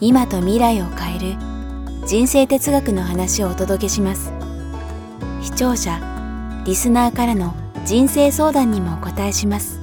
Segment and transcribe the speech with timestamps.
[0.00, 1.36] 今と未来を変える
[2.06, 4.32] 人生哲学の話をお届けします。
[5.40, 6.00] 視聴者
[6.66, 7.54] リスナーからの
[7.84, 9.78] 人生相談にもお答えします。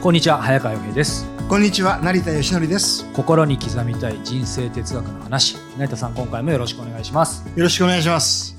[0.00, 1.26] こんにちは早川洋平です。
[1.48, 3.04] こんにちは成田義則です。
[3.14, 5.56] 心に刻みたい人生哲学の話。
[5.76, 7.44] 成田さん今回もよろしくお願いします。
[7.56, 8.56] よろしくお願いします。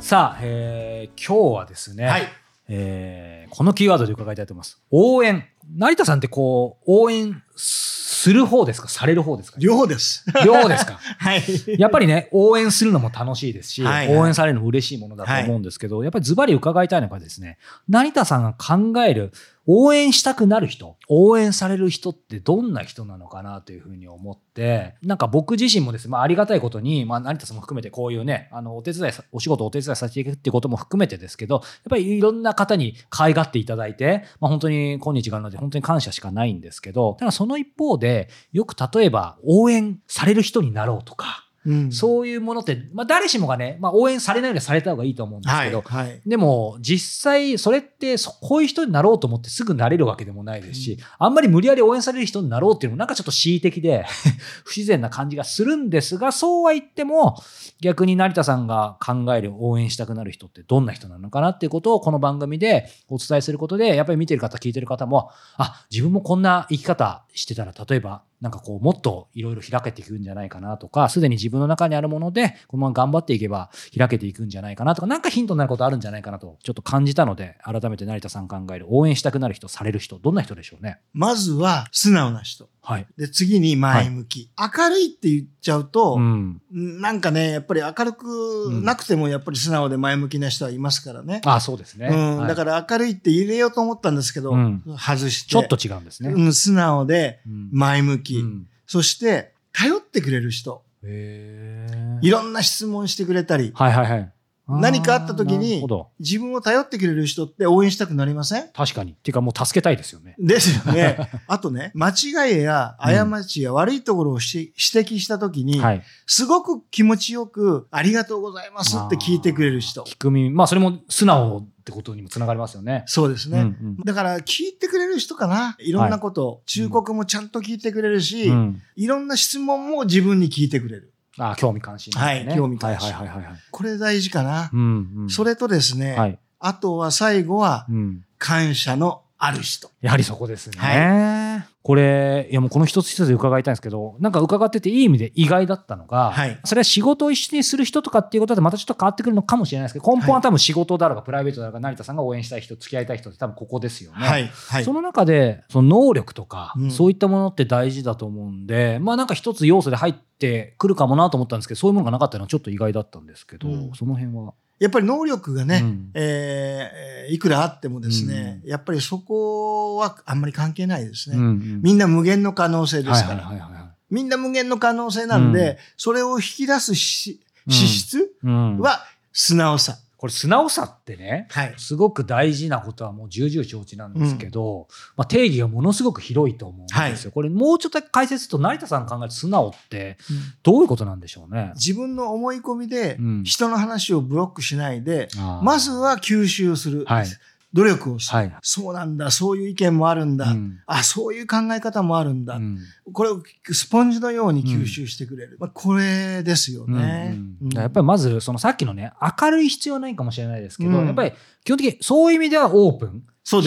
[0.00, 2.28] さあ、えー、今日はですね、はい。
[2.68, 4.80] えーこのキーワードで伺いたいと思います。
[4.90, 5.44] 応援。
[5.76, 8.88] 成田さんってこう応援する方ですか？
[8.88, 9.56] される方ですか？
[9.58, 10.26] 両方です。
[10.44, 10.98] 両方ですか？
[11.18, 11.42] はい。
[11.78, 14.16] やっぱりね、応援するのも楽しいですし、はいはい。
[14.18, 19.32] 応援されるのも嬉しいものだと思うんですけど、やっぱりズバリ伺いたいのがですね、成田さんが考える
[19.66, 41.92] 応援したくなる人、応援される人ってどんな人なのかなというふうに思って、なんか僕自身もですね、まあありがたいことに、まあ成田さんも含めてこういうね、あの、お手伝い、お仕事お手伝いさせていくっていうことも含めてですけど、やっぱりいろんな方に可愛がっていただいて、まあ本当に今日があるので本当に感謝しかないんですけど、ただその一方で、よく例えば応援される人になろうとか、うん。
[41.92, 54.04] そういうものって、まあ、誰しもがね、まあ、応援されないよりはされた方がいいと思うんですはいけど、はいでも、実際、それってそ、こういう人になろうと思ってすぐなれるわけでもないですし、あんまり無理やり応援される人になろうっていうのも、なんかちょっと恣意的で、
[54.64, 57.36] 不自然な感じがするんですが、そうは言っても、
[57.80, 80.98] 逆に成田さんが考える応援したくなる人ってどんな人なのかなっていうことを、この番組でお伝えすることで、やっぱり見てる方、聞いてる方も、あ、自分もこんな生き方してたら、例えば、なんかこう、もっといろいろ開けていくんじゃないかなとか、すでに自分の中にあるもので、このまま頑張っていけば開けていくんじゃないかなとか、なんかヒントになることあるんじゃないかなと、ちょっと感じたので、改めて成田さん考える応援したくなる人、される人、どんな人でしょうね？
[81.12, 83.06] まずは素直な人はい。
[83.16, 86.60] で次に前向き、明るいって言っちゃうと、うん。
[86.72, 92.08] なんかねやっぱり明るくなくてもやっぱり素直で前向きな人はいますからね、あそうですね。
[92.08, 92.38] うん。
[92.38, 92.48] はい。
[92.48, 94.82] だから明るいって入れようと思ったんですけど、うん。
[94.98, 95.50] 外して。
[95.50, 96.30] ちょっと違うんですね。
[96.30, 97.70] うん、素直でうん。
[97.72, 98.66] 前向き、うん。
[98.86, 100.82] そして頼ってくれる人。
[101.04, 101.86] へ
[102.20, 103.72] いろんな質問してくれたり。
[103.74, 104.32] はいはいはい。
[104.80, 105.86] 何かあった時に。
[106.20, 108.68] 自分を頼ってくれる人って応援したくなりません？
[108.72, 109.12] 確かに。
[109.12, 110.34] っていうかもう助けたいですよね。
[110.38, 111.30] ですよね。
[111.46, 116.02] あとね、間違いや過ちや悪いところをし指摘したときに、はい。
[116.26, 120.02] すごく気持ちよく、ありがとうございますって聞いてくれる人。
[120.02, 120.50] 聞く耳。
[120.50, 123.02] まあそれも素直ってことにもつながりますよね。
[123.06, 123.60] そうですね。
[123.60, 125.76] うんうんだから、聞いてくれる人かな。
[125.80, 131.11] いろんなこと、忠告もちゃんと聞いてくれるし、うんいろんな質問も自分に聞いてくれる。
[131.38, 132.20] あ興味関心ね。
[132.20, 133.54] はい興味関心はいはいはいはい。
[133.70, 134.70] これ大事かな。
[134.72, 136.38] うんうんそれとですね、はい。
[136.58, 138.24] あとは最後はう、ん。
[138.38, 139.90] 感謝のある人。
[140.00, 140.78] やはりそこですね。
[140.78, 154.18] はこれ、いやもうこの一つ一つで伺いたいんですけど、なんか伺ってていい意味で意外だったのが、はいそれは仕事を一緒にする人とかっていうことでまたちょっと変わってくるのかもしれないですけど、根本は多分仕事だろうがプライベートだろうが成田さんが応援したい人、付き合いたい人って多分ここですよね。
[154.24, 154.46] はい。
[154.46, 154.92] はいそ。
[154.92, 164.54] の中で、その能力とか、うんそういったものって大事だと思うんで、まあなんか一つ要素で入ってくるかもなと思ったんですけど、そういうものがなかったのはちょっと意外だったんですけど、うんその辺は。
[164.82, 166.10] やっぱり能力がね、うん。
[166.14, 171.36] えーいくらあってもですね、やっぱりそこはあんまり関係ないですね。
[171.36, 171.80] うんうん。
[171.80, 173.44] みんな無限の可能性ですから。
[173.44, 175.76] はいはいはいはいみんな無限の可能性なんで、うん。
[175.96, 178.78] それを引き出す資質うん。
[178.80, 179.98] は素直さ。
[180.22, 181.74] これ素直さってね、はい。
[181.78, 187.32] すごく大事なことはもう重々承知なんですけど、まあ、定義がものすごく広いと思うんですよ。
[187.32, 190.18] これもうちょっと解説すると成田さんが考える素直って
[190.62, 191.72] どういうことなんでしょうね。
[191.74, 197.04] 自分の思い込みでうん人の話をブロックしないで、あーまずは吸収する。
[197.04, 197.26] はい
[197.72, 200.50] 努力をする、はいそうなんだ、そういう意見もあるんだ。
[200.50, 202.56] うんあ、そういう考え方もあるんだ。
[202.56, 202.78] うん
[203.12, 205.56] これをスポンジのように吸収してくれる。
[205.58, 207.36] まあ、これですよね。
[207.74, 211.32] やっぱりまずそのさっきのね明るい必要ないかもしれないですけど、うんやっぱり
[211.64, 213.20] 基本的にそういう意味ではオープン、ね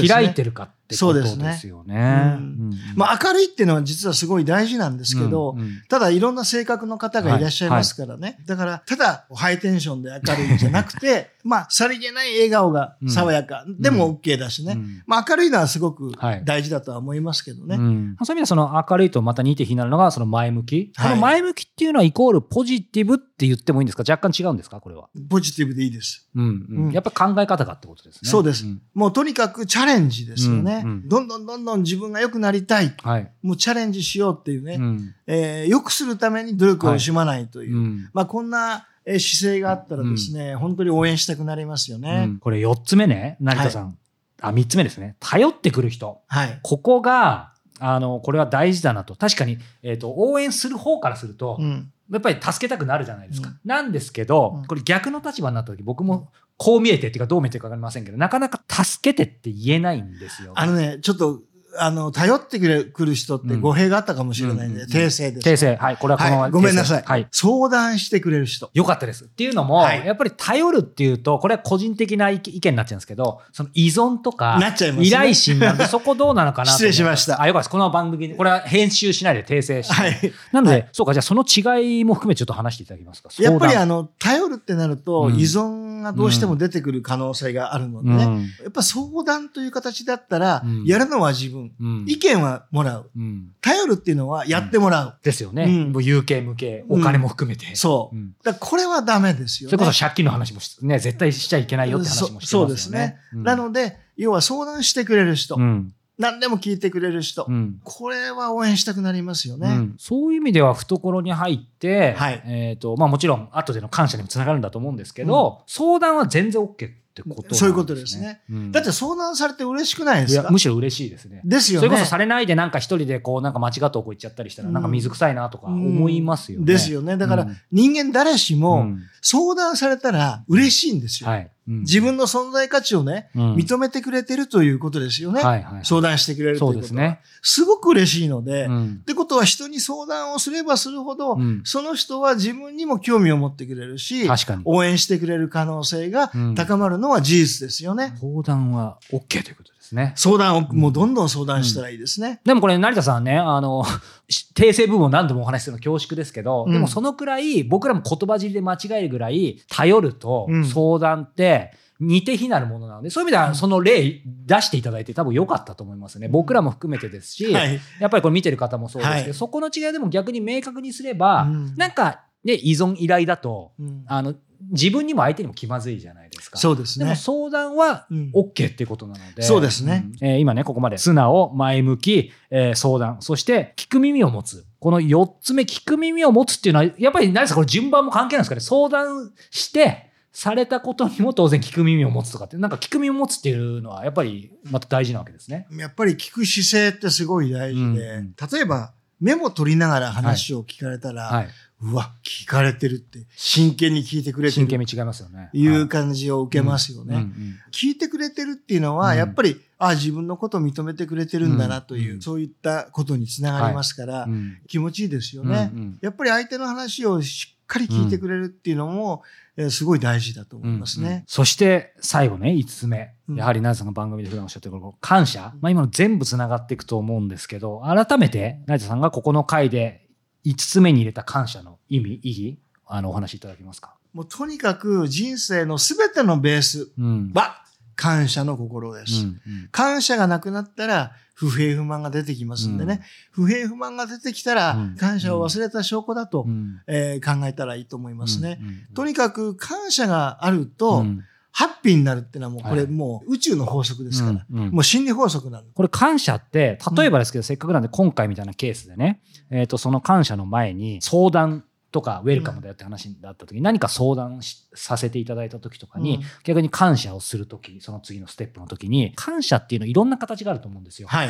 [0.07, 1.57] 開いてるかってことですよね。
[1.61, 2.35] そうですね。
[2.37, 2.43] うん。
[2.43, 2.73] うん。
[2.95, 5.81] まあ、明るいっていうのは実はすごい大事なんですけど、うんうん。
[5.89, 8.37] ただいろんな性格の方がいらっしゃいますからね。
[8.45, 13.65] だから、ただハイテンションで明るいんじゃなくて、 まあ、さりげない笑顔が爽やか。
[13.79, 14.73] でも OK だしね。
[14.73, 15.03] うん。
[15.07, 16.43] まあ、明るいのはすごくはい。
[16.45, 17.75] 大事だとは思いますけどね。
[17.75, 18.15] うん。
[18.23, 21.09] そういう意味ではその明るいとまた似て非になるのがその前向き、はい。
[21.11, 24.03] この前向きっていうのはイコールポジティブって言ってもいいんですか？
[24.07, 24.79] 若干違うんですか？
[24.81, 26.27] これは、ポジティブでいいです。
[26.35, 26.47] うんう
[26.81, 26.85] ん。
[26.87, 26.91] うん。
[26.91, 28.29] やっぱ考え方がってことですね。
[28.29, 28.65] そうです。
[28.65, 28.81] ん。
[28.93, 30.74] もうとにかくチャレンジですよね。
[30.75, 32.93] ね、うんどんどんどんどん自分が良くなりたい。
[33.03, 33.31] はい。
[33.41, 35.15] もうチャレンジしようっていうね、うん。
[35.27, 37.75] えー良くするために努力を惜しまないという。
[37.75, 38.09] うん。
[38.13, 42.25] まあこんなえー姿勢があったらですね、本当に応援したくなりますようね。
[42.25, 43.97] んこれ4つ目ね、成田さん。
[44.41, 45.15] あ、3つ目ですね。
[45.19, 46.19] 頼ってくる人。
[46.27, 46.59] はい。
[46.61, 49.15] ここが、あの、これは大事だなと。
[49.15, 51.91] 確かに、えっ、と、応援する方からすると、うん。
[52.11, 53.49] やっぱり助けたくなるじゃないですか。
[53.49, 60.53] うんなんですけど、うんこれ逆の立場になった時、僕もこう見えてっていうかどう見えてるかわかりませんけど、なかなか助けてって言えないんですよ。
[60.55, 61.41] あのね、ちょっと、
[61.77, 65.47] あの、頼ってくれ、くる人ってうん語弊があったかもしれないんで、うん訂正です。
[65.49, 65.75] 訂正。
[65.75, 65.97] はい。
[65.97, 67.27] これはこのまま、はい、ごめんなさい,、はい。
[67.31, 68.69] 相談してくれる人。
[68.73, 69.25] よかったです。
[69.25, 77.71] っていうのも、はいやっぱり頼るっていうと、これは個人的な意見になっちゃうんですけど、その依存とか、なっちゃいますね依頼心なんで、 そこどうなのかな失礼しましたあ、よかったです。
[77.71, 79.93] この番組に、これは編集しないで訂正して。
[79.93, 80.33] はい。
[80.51, 83.29] なので、はいそうか、じゃあその違いも含めてちょっと話していただけますか？
[83.39, 88.17] やっぱり相あの、頼るってなると、うん依存がどうしても出てくる可能性があるのでね。
[88.17, 91.71] 談うんやっぱ相談という形だったら、うんやるのは自分。
[91.79, 93.11] うん意見はもらう。
[93.15, 95.17] うん頼るっていうのはやってもらう。
[95.23, 95.63] ですよね。
[95.63, 97.75] うんもう有形無形、お金も含めて。
[97.75, 98.15] そう。
[98.15, 99.71] うんだこれはダメですよね。
[99.71, 102.75] それこそ借金の話もしね、絶対しちゃいけないよって話もしてますよね。
[102.77, 105.93] そそうでなので、要は相談してくれる人、うん。
[106.17, 107.79] 何でも聞いてくれる人、うん。
[107.83, 109.67] これは応援したくなりますよね。
[109.69, 116.75] うんそういう意味では懐に入って、はいえっ、と、まあもちろん後での感謝にもつながるんだと思うんですけど、相談は全然 OK っ
[117.15, 117.47] てことね。
[117.53, 118.41] そういうことですね。
[118.49, 120.49] うんだって相談されて嬉しくないですか？
[120.51, 121.41] むしろ嬉しいですね。
[121.43, 121.87] ですよね。
[121.87, 126.65] それこそされないでなんか一人でこうなんか間違ったとこ行っちゃったりしたらうんなんか水臭いなとか思いますよね。
[126.65, 127.17] ですよね。
[127.17, 131.29] だからうん人間誰しうもん相談されたら嬉しいんですよ。
[131.29, 131.51] はい。
[131.67, 135.41] うん自分の存在価値をね、うん認めてくれてるということですよね。
[135.41, 135.81] はいはい。
[135.83, 137.21] 相談してくれるということですね。
[137.41, 144.61] すごく嬉しいので、っうんてことは人に相談をすればするほど、うんその人は自分にも興味を持ってくれるし、確かに。
[144.63, 148.13] 応援してくれる可能性がうん高まるのは事実ですよね。
[148.21, 150.13] 相談は OK ということですね。
[150.15, 152.39] 相談を、もうどんどん相談したらいいですね。
[152.45, 153.83] でもこれ成田さんね、あの、
[154.29, 166.27] し 訂正部分を何度もお話しするの恐縮ですけど、うんでもそのくらい僕らも言葉尻で間違えるぐらい頼るとうん相談って似て非なるものなので、そういう意味ではその例出していただいて多分良かったと思いますね。
[166.27, 167.79] 僕らも含めてですし、はい。
[167.99, 174.35] やっぱりこれ見てる方もそうですけど、はいそこの違いでも逆に明確にすれば、うんなんかね、依存依頼だと、うんあの、
[174.71, 176.57] 自分にも相手にも気まずいじゃないですか。
[176.57, 177.05] そうですね。
[177.05, 179.41] でも相談はうん OK っていうことなので。
[179.41, 184.65] そうですねうんえー今ね、ここまで素直、前向き、えー相談、そして聞く耳を持つ。
[184.79, 195.65] この4つ目、聞く耳を持つっていうのは、やっぱり何ですかこれ順番も関係ないんですかね相談して、されたことにも当然聞く耳を持つとかって、なんか聞く耳を持つっていうのはやっぱりまた大事なわけですね。
[195.71, 198.91] やっぱり聞く姿勢ってすごい大事で、うん例えば
[199.21, 201.47] メモ取りながら話を聞かれたら、はい。
[201.81, 205.49] うわ、聞かれてるって、真剣に聞いてくれてる真剣味違いますよね。
[205.53, 207.27] いう感じを受けますよね。
[207.71, 215.71] 聞いてくれてるっていうのは、うんやっぱり、あ自分のことを認めてくれてるんだなという、うんそういったことにつながりますから、うん気持ちいいですよね。
[216.01, 219.23] やっぱり相手の話をしっかり聞いてくれるっていうのも、
[219.57, 221.23] えーすごい大事だと思いますね。
[221.27, 223.13] そして最後ね、5つ目。
[223.29, 225.53] うんやはりナイツさんが番組で普段おっしゃってる感謝。
[225.61, 230.04] まあ今の全部つながっていくと思うんですけど、改めてナイツさんがここの回で
[230.45, 233.95] 5つ目に入れた感謝の意味、意義、あの、お話しいただけますか？
[234.13, 237.31] もうとにかく人生のすべてのベースうん。
[237.33, 237.61] は
[237.97, 239.23] 感謝の心です。
[239.23, 243.01] うんうん感謝がなくなったら不平不満が出てきますんでね、
[243.31, 248.57] 不平不満が出てきたらうん感謝を忘れた証拠だと、うんえー考えたらいいと思いますね。
[248.61, 251.23] うんうんとにかく感謝があると、うん
[251.57, 255.67] ハッピーになるっていうのはもうこれはいもう宇宙の法則ですから、うんうんもう心理法則なの。
[255.73, 271.07] これ感謝って、例えばですけど、せっかくなんで今回みたいなケースでね、えっ、と、その感謝の前に相談とかウェルカムだよって話だった時に、何か相談しさせていただいた時とかに、うん逆に感謝をする時、その次のステップの時に、感謝っていうのいろんな形があると思うんですよ。
[271.07, 271.29] はい。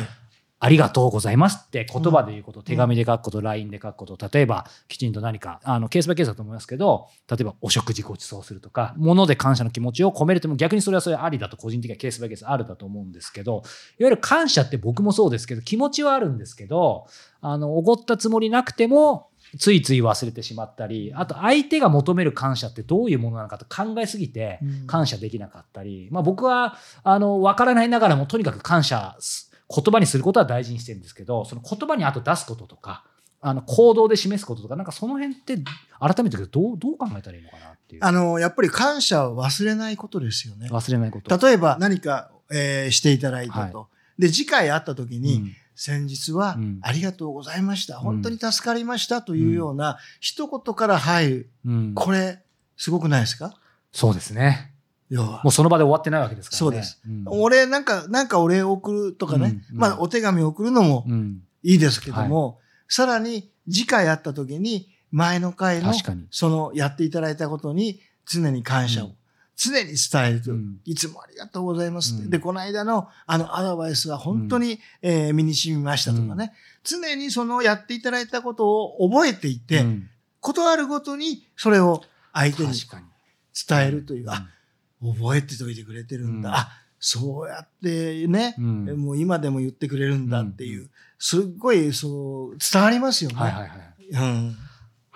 [0.58, 2.62] ありがとうございますって言葉で言うこと、ん。
[2.62, 13.62] 手紙で書くこと、LINE で書くこと、例えばきちんと何か、あの、ケースバイケースだと思いますけど、例えばお食事ご馳走するとか、物で感謝の気持ちを込めるとも逆にそれはそれありだと個人的にはケースバイケースあるだと思うんですけど、いわ
[13.98, 17.06] ゆる感謝って僕もそうですけど、気持ちはあるんですけど、
[17.42, 24.86] あの、おごったつもりなくても、ついつい忘れてしまったり、あと相手が求める感謝ってどういうものなのかと考えすぎてうん。
[24.86, 33.04] 感謝できなかったり、まあ僕は、あの、わからないながらもとにかく感謝す、言葉にすることは大事にしてるんですけど、その言葉にあと出すこととか、
[33.40, 35.58] あの、行動で示すこととか、なんかその辺って
[36.00, 36.44] 改めてど
[36.74, 38.04] う、どう考えたらいいのかなっていう。
[38.04, 40.68] あの、やっぱり感謝は忘れないことですよね。
[40.70, 41.46] 忘れないこと。
[41.46, 43.78] 例えば何か、えーしていただいたと。
[43.78, 43.86] は
[44.18, 47.98] で、次回会った時に、うん先日はうんありがとうございました。
[47.98, 51.50] ん本当に助かりましたというような一言から入る。
[51.66, 52.42] うんこれ、
[52.78, 53.52] すごくないですか？
[53.92, 54.72] そうですね。
[55.10, 55.40] 要は。
[55.44, 56.58] もうその場で終わってないわけですからね。
[56.58, 57.00] そうです。
[57.06, 57.24] うん。
[57.26, 59.80] 俺なんか、なんかお礼を送るとかね、うんうん。
[59.80, 61.42] まあお手紙を送るのもうん。
[61.62, 62.58] いいですけども、
[62.88, 66.26] さらに次回会った時に前の回の確かに。
[66.30, 69.14] そのやっていただいたことに常に感謝を、うん。
[69.56, 70.54] 常に伝えると、う。
[70.54, 70.80] ん。
[70.84, 72.30] いつもありがとうございますうん。
[72.30, 76.52] で、この間のあのアドバイスは本当に、えー身に染みましたとかね、
[76.84, 80.10] 常にそのやっていただいたことを覚えていて、うん。
[80.40, 82.72] ことあるごとにそれを相手に。
[83.68, 84.30] 伝えるという、うん。
[84.30, 84.46] あ、
[85.02, 86.48] 覚えておいてくれてるんだ。
[86.48, 93.36] うんあ、そうやってね、うんもう今でも言ってくれるんだっていう、すっごいそう伝わりますよね。
[93.36, 93.70] はいはいはい。
[94.10, 94.56] うん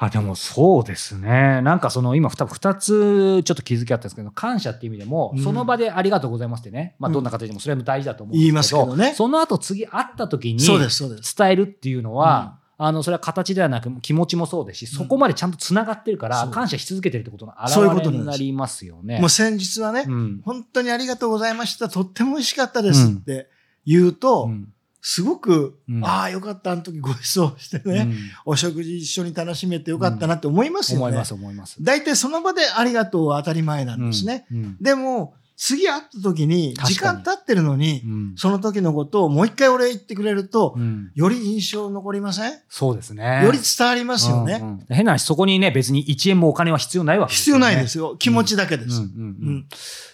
[0.03, 1.61] あでもそうですね。
[1.61, 10.61] なんかその今二二つちょっと気づきあったんですけど、感謝っていう意味でも、うんその場でありがとうございますってね、まあうんどんな形でもそれも大事だと思うんですけど、言いますけどねその後次会った時に。
[10.67, 19.21] 伝えるっていうのは、あのそれは形ではなく気持ちもそうですし、そこまでちゃんとつながってるから、感謝し続けてるってことのそういうこ表れになりますよね。
[19.21, 20.41] もう先日はね、うん。
[20.43, 21.91] 本当にありがとうございました。
[21.91, 23.51] とっても美味しかったですって
[23.85, 24.73] 言うと、うん。
[25.03, 26.05] すごく、うん。
[26.05, 28.17] ああ、よかった、あの時ご馳走してね、うん。
[28.47, 31.05] お食事一緒に楽しめてよかったなって思いますよね。
[31.05, 31.77] 思います思います。
[31.83, 34.47] 大体その場でありがとうは当たり前なんですね。
[34.51, 34.57] うん。
[34.57, 34.77] うん。
[34.81, 42.53] でも、次会った時に、時間経ってるのに、うんその時のことをもう一回俺言ってくれると、うんより印象残りません？
[42.71, 43.45] そうですね。
[43.45, 44.55] より伝わりますよね。
[44.55, 47.67] うんうん変な話、そこにね、別に1円もお金は必要ないわけですよね。
[47.67, 48.17] 必要ないですよ。
[48.17, 49.03] 気持ちだけです。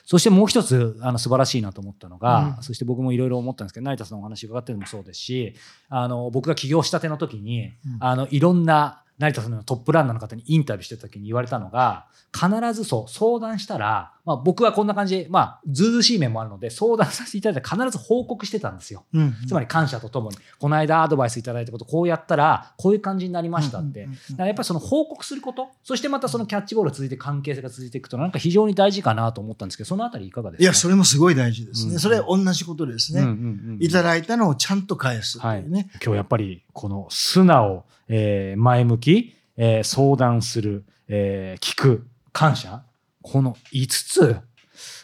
[0.05, 5.55] そしてもう一つあの素晴らしいなと思ったのが、うんそして僕もいろいろ思ったんですけど成田さんのお話伺ってるのもそうですし
[5.89, 19.05] あの僕が起業したての時に、うんあのいろんな成田さんのトップランナーの方にインタビューしてた時に言われたのが必ずそう相談したら、まあ、僕はこんな感じで、まあ、ずうしい面もあるので相談させていただいて必ず報告してたんですよ。
[19.15, 24.05] うんつまり感謝とともに、この間アドバイスいただいたこと、こうやったら、こういう感じになりましたって。
[24.05, 31.95] うんうんうんだからやっぱりその報告すること、そしてまたそのキャッチボールが続いて関係性が続いていくと、なんか非常に大事かなと思ったんですけど、そのあたりいかがですか、いや、それもすごい大事ですね。
[31.95, 33.23] うんそれ同じことですね。
[33.23, 33.33] うんうんう
[33.75, 35.89] んいただいたのをちゃんと返すっていうね。
[36.03, 42.83] 今日やっぱりこの素直、えー前向き、えー相談する、えー聞く、感謝、
[43.23, 44.37] この5つ。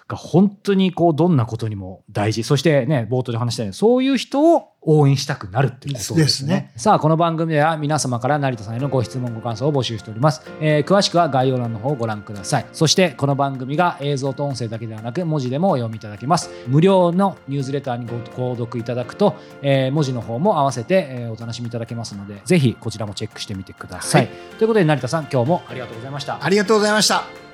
[0.09, 2.43] が本当にこうどんなことにも大事。
[2.43, 6.71] そしてね、冒頭で話したように、そういう人を応援したくなるっていうことですね。
[6.75, 10.43] ですさあ、この番組では皆様から成田さんへのご質問、ご感想を募集しております。
[10.61, 12.67] えー詳しくは概要欄の方をご覧ください。
[12.73, 16.51] そして、この番組が映像と音声だけではなく、文字でもお読みいただけます。
[16.67, 24.23] 無料のニュースレターにご購読いただくと、えー文字の方も合わせて、えーお楽しみいただけますので、ぜひこちらもチェックしてみてください。
[24.23, 26.39] はいということで、成田さん、今日もありがとうございました。
[26.43, 27.52] ありがとうございました。